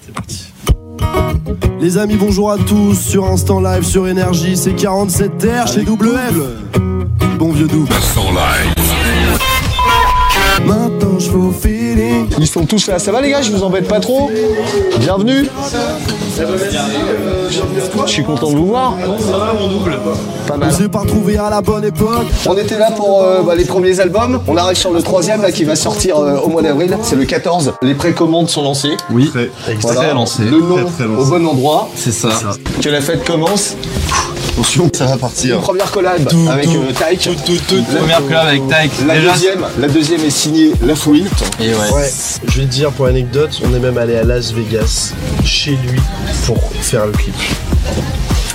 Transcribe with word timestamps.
C'est 0.00 0.14
parti. 0.14 0.52
Les 1.80 1.98
amis, 1.98 2.16
bonjour 2.16 2.50
à 2.50 2.56
tous 2.56 2.94
sur 2.94 3.26
Instant 3.26 3.60
Live 3.60 3.84
sur 3.84 4.08
Énergie, 4.08 4.56
c'est 4.56 4.74
47 4.74 5.38
terres 5.38 5.66
chez 5.66 5.82
Double 5.82 6.08
F. 6.08 6.78
Bon 7.38 7.52
vieux 7.52 7.66
double. 7.66 7.90
Maintenant 7.90 8.73
Ils 12.44 12.46
sont 12.46 12.66
tous 12.66 12.88
là. 12.88 12.98
Ça 12.98 13.10
va 13.10 13.22
les 13.22 13.30
gars, 13.30 13.40
je 13.40 13.50
vous 13.50 13.62
embête 13.62 13.88
pas 13.88 14.00
trop 14.00 14.30
Bienvenue. 15.00 15.48
Je 18.06 18.06
suis 18.10 18.22
content 18.22 18.50
de 18.50 18.56
vous 18.56 18.66
voir. 18.66 18.92
Pas 20.46 20.54
On 20.56 20.58
mal. 20.58 20.70
s'est 20.70 20.90
pas 20.90 20.98
retrouvé 20.98 21.38
à 21.38 21.48
la 21.48 21.62
bonne 21.62 21.86
époque. 21.86 22.26
On 22.44 22.54
était 22.58 22.76
là 22.78 22.90
pour 22.90 23.22
euh, 23.22 23.40
bah, 23.40 23.54
les 23.54 23.64
premiers 23.64 23.98
albums. 23.98 24.42
On 24.46 24.58
arrive 24.58 24.76
sur 24.76 24.92
le 24.92 25.00
troisième 25.00 25.40
là 25.40 25.52
qui 25.52 25.64
va 25.64 25.74
sortir 25.74 26.18
euh, 26.18 26.36
au 26.36 26.48
mois 26.50 26.60
d'avril. 26.60 26.98
C'est 27.02 27.16
le 27.16 27.24
14. 27.24 27.72
Les 27.80 27.94
précommandes 27.94 28.50
sont 28.50 28.62
lancées. 28.62 28.94
Oui, 29.10 29.32
Voilà. 29.80 30.00
très 30.02 30.12
lancé. 30.12 30.42
Le 30.44 30.60
nom 30.60 30.74
Très, 30.74 30.84
très 30.84 31.04
lancé. 31.06 31.22
au 31.22 31.24
bon 31.24 31.46
endroit. 31.46 31.88
C'est 31.96 32.12
ça. 32.12 32.28
Que 32.82 32.90
la 32.90 33.00
fête 33.00 33.24
commence. 33.24 33.74
Attention, 34.54 34.88
ça 34.92 35.06
va 35.06 35.16
partir. 35.16 35.56
Une 35.56 35.62
première 35.62 35.90
collab 35.90 36.14
avec 36.48 36.68
euh, 36.68 36.92
Taïk. 36.96 37.28
Première 37.98 38.24
collab 38.24 38.46
avec 38.46 38.68
Taïk. 38.68 38.92
La 39.04 39.14
Déjà, 39.16 39.32
deuxième, 39.32 39.66
la 39.80 39.88
deuxième 39.88 40.20
est 40.24 40.30
signée 40.30 40.70
La 40.86 40.94
Fouine. 40.94 41.26
Et 41.60 41.70
ouais. 41.70 41.74
Ouais, 41.92 42.10
je 42.46 42.60
vais 42.60 42.66
te 42.66 42.70
dire 42.70 42.92
pour 42.92 43.06
l'anecdote, 43.06 43.60
on 43.64 43.74
est 43.74 43.80
même 43.80 43.98
allé 43.98 44.14
à 44.16 44.22
Las 44.22 44.52
Vegas, 44.52 45.12
chez 45.44 45.72
lui, 45.72 45.98
pour 46.46 46.56
faire 46.80 47.06
le 47.06 47.12
clip. 47.12 47.34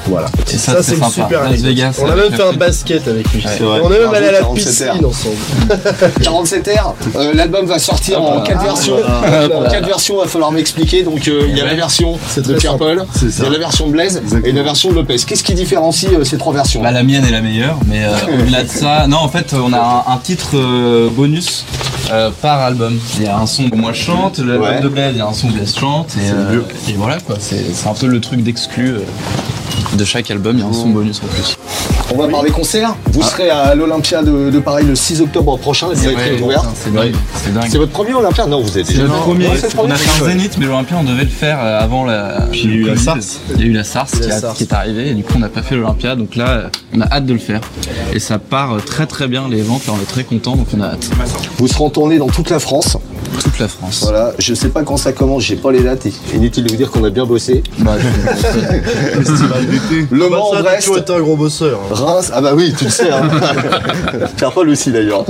Voilà. 0.10 0.28
Et 0.52 0.58
ça, 0.58 0.74
Ça, 0.74 0.84
c'est 0.84 0.96
une 0.96 1.10
super 1.10 1.44
Las. 1.50 1.62
Vegas, 1.62 2.00
On 2.02 2.10
a 2.10 2.16
même 2.16 2.32
fait 2.34 2.44
un 2.44 2.54
basket 2.54 3.08
avec 3.08 3.32
lui. 3.32 3.44
Ouais. 3.46 3.56
Et 3.60 3.64
vrai. 3.64 3.82
on 3.84 3.92
est 3.94 4.00
même 4.00 4.14
allé 4.14 4.28
à 4.28 4.32
la 4.32 4.40
47 4.40 4.66
piscine 4.68 4.88
heures. 4.88 5.10
ensemble. 5.10 5.36
47 6.24 6.70
R. 6.80 6.96
Euh, 7.16 7.34
L'album 7.34 7.66
va 7.66 7.80
sortir 7.80 8.22
en 8.22 8.42
quatre 8.42 8.64
versions. 8.64 8.96
En 8.98 9.70
quatre 9.70 9.86
versions, 9.86 10.18
va 10.18 10.28
falloir 10.28 10.52
m'expliquer. 10.52 11.04
Donc 11.04 11.28
euh, 11.28 11.44
il 11.50 11.58
y 11.58 11.62
a 11.62 11.66
la 11.66 11.76
version 11.76 12.14
de 12.14 12.20
C'est 12.28 12.44
ça. 12.44 12.52
il 13.40 13.44
y 13.44 13.48
a 13.48 13.50
la 13.52 13.58
version 13.60 13.88
de 13.88 13.92
Blaise 13.92 14.22
et 14.44 14.52
la 14.52 14.64
version 14.64 14.90
de 14.90 14.96
Lopez. 14.96 15.18
Qu'est-ce 15.28 15.44
qui 15.44 15.54
différencie 15.54 16.12
euh, 16.14 16.24
ces 16.24 16.38
trois 16.38 16.54
versions? 16.54 16.82
Bah, 16.82 16.92
la 16.92 17.04
mienne 17.04 17.26
est 17.26 17.32
la 17.32 17.42
meilleure, 17.42 17.78
mais 17.88 18.04
euh, 18.06 18.10
au-delà 18.42 18.64
de 18.64 18.70
ça, 18.70 19.08
non, 19.08 19.18
en 19.18 19.30
fait, 19.30 19.54
on 19.54 19.74
a 19.74 20.04
un, 20.08 20.14
un 20.14 20.18
titre 20.18 20.52
euh, 20.56 21.10
bonus 21.12 21.66
euh, 22.12 22.30
par 22.42 22.60
album. 22.60 22.98
Il 23.18 23.24
y 23.24 23.28
a 23.28 23.38
un 23.38 23.46
son 23.46 23.64
où 23.72 23.76
moi 23.76 23.92
je 23.94 24.02
chante, 24.04 24.40
l'album 24.40 24.60
Ouais. 24.70 24.82
de 24.82 24.88
Blaise, 24.88 25.12
il 25.14 25.20
y 25.20 25.22
a 25.22 25.28
un 25.28 25.34
son 25.34 25.48
où 25.50 25.52
Blaise 25.52 25.76
chante, 25.76 26.16
et, 26.18 26.32
euh, 26.32 26.62
et 26.90 26.94
voilà 26.94 27.18
quoi. 27.20 27.36
C'est 27.40 27.64
c'est 27.74 27.88
un 27.88 27.94
peu 27.94 28.08
le 28.08 28.20
truc 28.20 28.42
d'exclu. 28.44 28.90
euh, 28.90 29.00
de 29.94 30.04
chaque 30.06 30.30
album, 30.32 30.58
il 30.58 30.60
y 30.62 30.64
a 30.64 30.68
un 30.68 30.74
son 30.74 30.90
bonus 30.90 31.22
en 31.24 31.28
plus. 31.28 31.58
On 32.14 32.18
va 32.18 32.28
parler 32.28 32.50
concert. 32.50 32.96
Vous 33.12 33.22
serez 33.22 33.50
à 33.52 33.76
l'Olympia 33.76 34.24
de, 34.24 34.50
de 34.50 34.60
Paris 34.60 34.84
le 34.84 34.96
6 34.96 35.22
octobre 35.22 35.58
prochain. 35.60 35.90
Billetterie 35.94 36.38
est 36.38 36.42
ouverte. 36.42 36.64
putain, 36.66 36.74
C'est 36.84 36.94
dingue. 36.94 37.14
C'est 37.36 37.54
dingue. 37.54 37.68
C'est 37.70 37.78
votre 37.78 37.92
premier 37.92 38.14
Olympia 38.14 38.48
Non, 38.48 38.62
vous 38.62 38.78
êtes 38.78 38.88
C'est 38.88 38.94
déjà. 38.94 39.04
notre 39.06 39.20
premier. 39.22 39.48
On 39.48 39.52
a 39.52 39.68
premier. 39.70 39.96
fait 39.96 40.24
un 40.24 40.28
Zénith, 40.30 40.58
mais 40.60 40.66
l'Olympia, 40.66 40.98
on 41.00 41.04
devait 41.04 41.24
le 41.24 41.30
faire 41.30 41.60
euh, 41.62 41.80
avant 41.80 42.06
la. 42.06 42.48
Puis 42.52 42.62
il 42.64 42.70
y 42.72 42.74
a 42.74 42.78
eu 42.78 42.84
la. 42.86 42.98
SARS. 42.98 43.18
Il 43.56 43.60
y 43.62 43.64
a 43.64 43.66
eu 43.68 43.74
la 43.74 43.84
SARS, 43.84 44.08
qui, 44.10 44.28
la 44.28 44.36
a- 44.36 44.40
SARS. 44.40 44.54
qui 44.56 44.64
est 44.64 44.74
arrivée, 44.74 45.10
et 45.10 45.14
du 45.14 45.24
coup, 45.24 45.34
on 45.36 45.40
n'a 45.40 45.50
pas 45.50 45.62
fait 45.62 45.76
l'Olympia. 45.76 46.16
Donc 46.16 46.36
là, 46.36 46.48
euh, 46.50 46.68
on 46.96 47.02
a 47.02 47.06
hâte 47.12 47.26
de 47.28 47.34
le 47.34 47.40
faire. 47.40 47.62
Et 48.14 48.20
ça 48.20 48.40
part 48.40 48.74
euh, 48.74 48.80
très 48.80 49.06
très 49.06 49.28
bien, 49.28 49.48
les 49.48 49.62
ventes. 49.62 49.86
Là, 49.86 49.94
on 49.96 50.02
est 50.02 50.10
très 50.10 50.24
content, 50.24 50.56
donc 50.56 50.68
on 50.76 50.82
a 50.82 50.88
hâte. 50.88 51.10
Vous 51.60 51.68
serez 51.68 51.84
en 51.84 51.90
tournée 51.92 52.18
dans 52.18 52.28
toute 52.28 52.50
la 52.50 52.60
France. 52.60 52.98
Toute 53.44 53.60
la 53.60 53.68
France. 53.68 54.00
Voilà. 54.04 54.34
Je 54.38 54.54
sais 54.54 54.70
pas 54.70 54.84
quand 54.84 54.98
ça 54.98 55.12
commence. 55.14 55.44
J'ai 55.44 55.56
pas 55.56 55.72
les 55.72 55.82
dates. 55.82 56.08
Inutile 56.34 56.64
de 56.66 56.70
vous 56.72 56.76
dire 56.78 56.92
qu'on 56.92 57.04
a 57.04 57.10
bien 57.10 57.26
bossé. 57.26 57.64
Bah, 57.80 57.96
je- 57.98 58.08
Festival 59.24 59.66
d'été. 59.68 60.08
Le 60.12 60.30
Bah, 60.30 60.38
Mans, 60.38 60.52
ça, 60.52 60.58
t'as 60.58 60.62
Brest, 60.64 60.90
été 60.98 61.14
un 61.14 61.20
gros 61.22 61.36
bosseur. 61.36 61.80
hein. 61.92 61.94
Reims, 61.96 62.32
ah 62.34 62.42
bah 62.42 62.52
oui, 62.56 62.74
tu 62.78 62.86
le 62.86 62.90
sais. 62.90 63.10
Hein. 63.12 63.22
Pierre-Paul 64.38 64.70
aussi 64.70 64.92
d'ailleurs. 64.92 65.26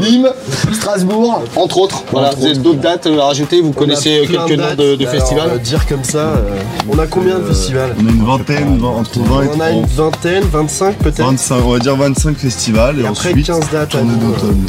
Nîmes, 0.00 0.28
Strasbourg, 0.72 1.42
entre 1.56 1.78
autres. 1.78 2.02
Voilà, 2.12 2.30
vous 2.36 2.44
avez 2.46 2.54
d'autres 2.56 2.80
dates 2.80 3.06
à 3.06 3.24
rajouter 3.24 3.60
Vous 3.60 3.72
connaissez 3.72 4.20
On 4.24 4.26
plein 4.26 4.46
quelques 4.46 4.58
noms 4.60 4.74
de, 4.76 4.96
de 4.96 5.06
Alors, 5.06 5.14
festivals 5.14 5.50
euh, 5.54 5.58
Dire 5.58 5.86
comme 5.86 6.04
ça, 6.04 6.18
euh, 6.18 6.58
on 6.90 6.98
a 6.98 7.06
combien 7.06 7.38
de 7.38 7.44
festivals 7.44 7.94
On 8.02 8.06
a 8.06 8.10
une 8.10 8.24
vingtaine, 8.24 8.78
vingt- 8.78 8.88
entre 8.88 9.18
20 9.20 9.42
et 9.42 9.48
On 9.48 9.56
en 9.56 9.60
a 9.60 9.70
une 9.70 9.86
30. 9.86 9.90
vingtaine, 9.96 10.44
25 10.52 10.98
peut-être 10.98 11.24
25, 11.26 11.56
on 11.64 11.70
va 11.72 11.78
dire 11.78 11.96
25 11.96 12.36
festivals 12.36 12.98
et, 12.98 13.02
Et 13.02 13.06
après, 13.06 13.30
ensuite 13.30 13.46
15 13.46 13.60
dates 13.72 13.94
à 13.94 13.98
d'automne. 14.00 14.64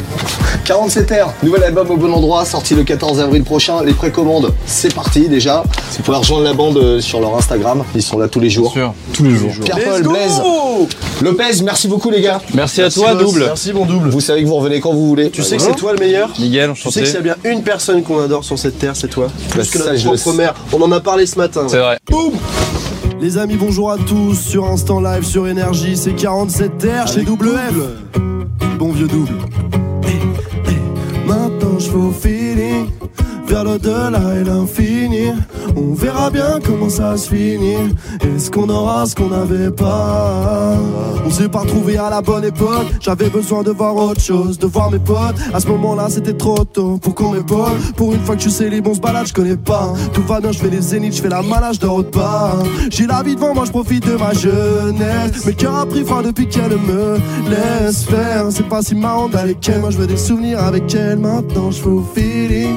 47 0.68 1.10
R, 1.10 1.32
nouvel 1.42 1.62
album 1.64 1.90
au 1.90 1.96
bon 1.96 2.12
endroit, 2.12 2.44
sorti 2.44 2.74
le 2.74 2.84
14 2.84 3.20
avril 3.20 3.42
prochain. 3.42 3.82
Les 3.82 3.94
précommandes, 3.94 4.52
c'est 4.66 4.94
parti 4.94 5.26
déjà. 5.26 5.62
Vous 5.96 6.02
pouvez 6.02 6.18
rejoindre 6.18 6.44
la 6.44 6.52
bande 6.52 6.76
euh, 6.76 7.00
sur 7.00 7.22
leur 7.22 7.34
Instagram, 7.38 7.84
ils 7.94 8.02
sont 8.02 8.18
là 8.18 8.28
tous 8.28 8.38
les 8.38 8.50
jours. 8.50 8.70
sûr, 8.70 8.92
tous 9.14 9.24
les 9.24 9.34
jours. 9.34 9.50
Pierre-Paul, 9.64 10.02
Blaise, 10.02 10.42
Lopez, 11.22 11.62
merci 11.64 11.88
beaucoup 11.88 12.10
les 12.10 12.20
gars. 12.20 12.42
Merci 12.52 12.82
à 12.82 12.90
toi, 12.90 13.14
double. 13.14 13.44
Merci 13.46 13.72
mon 13.72 13.86
double. 13.86 14.10
Vous 14.10 14.20
savez 14.20 14.42
que 14.42 14.46
vous 14.46 14.56
revenez 14.56 14.80
quand 14.80 14.92
vous 14.92 15.08
voulez. 15.08 15.30
Tu 15.30 15.42
sais 15.42 15.56
que 15.56 15.62
c'est 15.62 15.74
toi 15.74 15.94
le 15.94 16.00
meilleur 16.00 16.28
Miguel, 16.38 16.74
Tu 16.74 16.90
sais 16.90 17.00
que 17.00 17.06
s'il 17.06 17.14
y 17.14 17.18
a 17.18 17.22
bien 17.22 17.36
une 17.44 17.62
personne 17.62 18.02
qu'on 18.02 18.20
adore 18.20 18.44
sur 18.44 18.58
cette 18.58 18.78
terre, 18.78 18.94
c'est 18.94 19.08
toi. 19.08 19.28
Plus 19.48 19.60
Bah, 19.60 19.64
que 19.72 19.78
ça, 19.78 19.92
notre 19.94 20.20
propre 20.20 20.36
mère. 20.36 20.54
On 20.74 20.82
en 20.82 20.92
a 20.92 21.00
parlé 21.00 21.24
ce 21.24 21.38
matin. 21.38 21.62
C'est 21.66 21.78
vrai. 21.78 21.96
Les 23.22 23.38
amis, 23.38 23.56
bonjour 23.56 23.90
à 23.90 23.96
tous 23.96 24.34
sur 24.34 24.66
Instant 24.66 25.00
Live 25.00 25.24
sur 25.24 25.48
Énergie, 25.48 25.96
c'est 25.96 26.12
47 26.12 26.76
terres 26.76 27.08
chez 27.08 27.22
Double 27.22 27.52
F. 27.56 28.18
Bon 28.78 28.92
vieux 28.92 29.08
double. 29.08 29.32
Eh, 31.88 31.94
eh, 31.94 31.94
Maintenant 31.94 31.94
je 31.94 31.96
vais 31.96 32.06
au 32.06 32.12
feeling, 32.12 32.90
vers 33.46 33.64
l'au-delà 33.64 34.20
et 34.40 34.44
l'infini. 34.44 35.32
On 35.78 35.94
verra 35.94 36.28
bien 36.30 36.58
comment 36.64 36.88
ça 36.88 37.16
se 37.16 37.28
finit. 37.28 37.94
Est-ce 38.20 38.50
qu'on 38.50 38.68
aura 38.68 39.06
ce 39.06 39.14
qu'on 39.14 39.28
n'avait 39.28 39.70
pas? 39.70 40.74
On 41.24 41.30
s'est 41.30 41.48
pas 41.48 41.60
retrouvé 41.60 41.96
à 41.96 42.10
la 42.10 42.20
bonne 42.20 42.44
époque. 42.44 42.86
J'avais 43.00 43.28
besoin 43.28 43.62
de 43.62 43.70
voir 43.70 43.94
autre 43.94 44.20
chose, 44.20 44.58
de 44.58 44.66
voir 44.66 44.90
mes 44.90 44.98
potes. 44.98 45.36
À 45.54 45.60
ce 45.60 45.68
moment-là, 45.68 46.06
c'était 46.08 46.32
trop 46.32 46.64
tôt 46.64 46.98
pour 47.00 47.14
qu'on 47.14 47.30
m'épaule. 47.30 47.78
Pour 47.96 48.12
une 48.12 48.20
fois 48.20 48.34
que 48.34 48.42
je 48.42 48.48
sais 48.48 48.68
les 48.68 48.80
bons 48.80 48.94
se 48.94 49.00
balade, 49.00 49.26
je 49.28 49.32
connais 49.32 49.56
pas. 49.56 49.92
Tout 50.12 50.22
va 50.22 50.40
bien, 50.40 50.50
je 50.50 50.58
fais 50.58 50.70
les 50.70 50.80
zéniths, 50.80 51.16
je 51.16 51.22
fais 51.22 51.28
la 51.28 51.42
malade, 51.42 51.74
je 51.74 51.80
dors 51.80 52.04
pas. 52.04 52.58
J'ai 52.90 53.06
la 53.06 53.22
vie 53.22 53.36
devant 53.36 53.54
moi, 53.54 53.64
je 53.64 53.70
profite 53.70 54.04
de 54.04 54.16
ma 54.16 54.32
jeunesse. 54.32 55.44
Mais 55.46 55.52
cœur 55.52 55.76
a 55.76 55.86
pris 55.86 56.04
froid 56.04 56.22
depuis 56.22 56.48
qu'elle 56.48 56.76
me 56.76 57.18
laisse 57.48 58.04
faire. 58.04 58.46
C'est 58.50 58.68
pas 58.68 58.82
si 58.82 58.96
marrant 58.96 59.28
d'aller 59.28 59.54
qu'elle. 59.54 59.80
Moi, 59.80 59.90
je 59.90 59.98
veux 59.98 60.08
des 60.08 60.16
souvenirs 60.16 60.60
avec 60.60 60.92
elle. 60.94 61.18
Maintenant, 61.18 61.70
je 61.70 61.80
fais 61.80 61.88
au 61.88 62.04
feeling. 62.14 62.76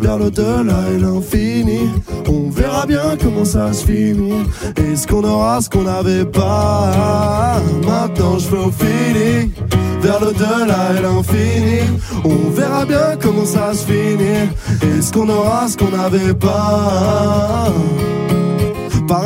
Vers 0.00 0.18
l'au-delà 0.18 0.76
et 0.94 0.98
l'infini. 1.00 1.80
On 2.28 2.50
verra 2.50 2.86
bien 2.86 3.16
comment 3.20 3.44
ça 3.44 3.72
se 3.72 3.84
finit. 3.86 4.44
Est-ce 4.76 5.06
qu'on 5.06 5.24
aura 5.24 5.60
ce 5.60 5.70
qu'on 5.70 5.82
n'avait 5.82 6.24
pas? 6.26 7.60
Maintenant, 7.86 8.38
je 8.38 8.46
fais 8.46 8.56
au 8.56 8.70
feeling. 8.70 9.50
Vers 10.00 10.20
l'au-delà 10.20 10.92
et 10.96 11.02
l'infini. 11.02 11.80
On 12.24 12.50
verra 12.50 12.84
bien 12.84 13.16
comment 13.20 13.44
ça 13.44 13.72
se 13.74 13.84
finit. 13.84 14.50
Est-ce 14.82 15.12
qu'on 15.12 15.28
aura 15.28 15.68
ce 15.68 15.76
qu'on 15.76 15.90
n'avait 15.96 16.34
pas? 16.34 17.72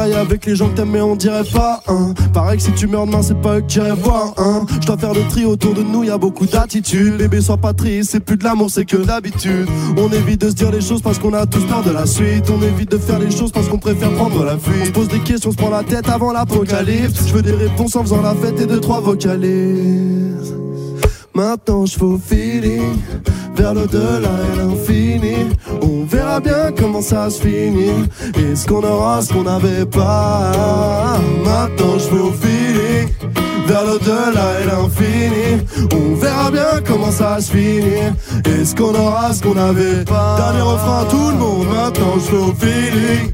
Avec 0.02 0.46
les 0.46 0.56
gens 0.56 0.68
que 0.68 0.74
t'aimes 0.76 0.90
mais 0.90 1.00
on 1.00 1.14
dirait 1.14 1.44
pas 1.44 1.82
hein. 1.86 2.12
Pareil 2.32 2.58
que 2.58 2.64
si 2.64 2.72
tu 2.72 2.86
meurs 2.88 3.06
demain 3.06 3.22
c'est 3.22 3.40
pas 3.40 3.58
eux 3.58 3.60
que 3.60 3.68
j'irai 3.68 3.92
voir 3.92 4.34
hein. 4.36 4.66
Je 4.80 4.86
dois 4.86 4.96
faire 4.96 5.14
le 5.14 5.22
tri 5.28 5.44
autour 5.44 5.74
de 5.74 5.82
nous 5.82 6.02
y 6.02 6.10
a 6.10 6.18
beaucoup 6.18 6.46
d'attitude 6.46 7.18
Bébé 7.18 7.40
sois 7.40 7.56
pas 7.56 7.72
triste 7.72 8.10
c'est 8.10 8.20
plus 8.20 8.36
de 8.36 8.44
l'amour 8.44 8.68
c'est 8.68 8.84
que 8.84 8.96
d'habitude. 8.96 9.68
On 9.96 10.08
évite 10.10 10.40
de 10.40 10.48
se 10.48 10.54
dire 10.54 10.70
les 10.70 10.80
choses 10.80 11.02
parce 11.02 11.18
qu'on 11.18 11.32
a 11.34 11.46
tous 11.46 11.64
peur 11.64 11.82
de 11.82 11.90
la 11.90 12.06
suite. 12.06 12.50
On 12.50 12.60
évite 12.62 12.90
de 12.90 12.98
faire 12.98 13.18
les 13.18 13.30
choses 13.30 13.52
parce 13.52 13.68
qu'on 13.68 13.78
préfère 13.78 14.10
prendre 14.12 14.44
la 14.44 14.58
fuite. 14.58 14.82
On 14.82 14.86
se 14.86 14.90
pose 14.90 15.08
des 15.08 15.20
questions, 15.20 15.50
on 15.50 15.52
se 15.52 15.58
prend 15.58 15.70
la 15.70 15.82
tête 15.82 16.08
avant 16.08 16.32
l'apocalypse. 16.32 17.28
Je 17.28 17.34
veux 17.34 17.42
des 17.42 17.52
réponses 17.52 17.96
en 17.96 18.02
faisant 18.02 18.22
la 18.22 18.34
fête 18.34 18.60
et 18.60 18.66
deux 18.66 18.80
trois 18.80 19.00
vocalises. 19.00 20.54
Maintenant 21.34 21.86
je 21.86 21.96
feeling 22.26 22.96
vers 23.54 23.74
l'au-delà 23.74 24.30
et 24.52 24.56
l'infini. 24.58 25.36
On 25.82 26.04
verra 26.04 26.40
bien 26.40 26.72
comment 26.78 27.02
ça 27.02 27.30
se 27.30 27.42
finit. 27.42 28.08
Est-ce 28.36 28.66
qu'on 28.66 28.82
aura 28.82 29.22
ce 29.22 29.32
qu'on 29.32 29.44
n'avait 29.44 29.86
pas 29.86 30.52
Maintenant 31.44 31.94
je 31.98 32.04
fais 32.04 32.20
au 32.20 32.32
feeling 32.32 33.08
vers 33.66 33.84
l'au-delà 33.84 34.60
et 34.60 34.66
l'infini. 34.66 35.66
On 35.94 36.14
verra 36.16 36.50
bien 36.50 36.80
comment 36.86 37.10
ça 37.10 37.40
se 37.40 37.52
finit. 37.52 38.12
Est-ce 38.44 38.74
qu'on 38.74 38.94
aura 38.94 39.32
ce 39.32 39.42
qu'on 39.42 39.54
n'avait 39.54 40.04
pas 40.04 40.36
Dernier 40.36 40.62
refrain 40.62 41.04
tout 41.10 41.30
le 41.30 41.36
monde. 41.36 41.66
Maintenant 41.68 42.14
je 42.16 42.30
fais 42.30 42.36
au 42.36 42.54
feeling 42.54 43.32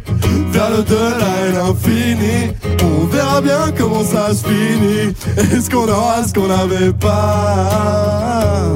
vers 0.52 0.70
l'au-delà 0.70 1.30
et 1.48 1.52
l'infini. 1.52 2.52
On 2.82 3.06
verra 3.06 3.40
bien 3.40 3.72
comment 3.76 4.04
ça 4.04 4.34
se 4.34 4.46
finit. 4.46 5.14
Est-ce 5.36 5.70
qu'on 5.70 5.88
aura 5.88 6.24
ce 6.26 6.32
qu'on 6.34 6.48
n'avait 6.48 6.92
pas 6.92 8.72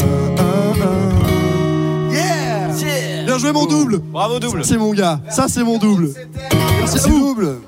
joué 3.42 3.52
mon 3.52 3.66
double. 3.66 3.98
Bravo 3.98 4.38
double. 4.38 4.64
C'est 4.64 4.78
mon 4.78 4.92
gars, 4.92 5.20
ça 5.28 5.48
c'est 5.48 5.64
mon 5.64 5.78
double. 5.78 6.10
Merci 6.78 7.10
double 7.10 7.58